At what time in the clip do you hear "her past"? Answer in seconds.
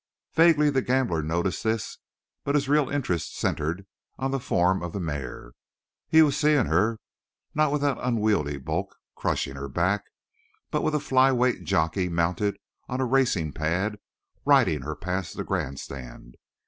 14.81-15.37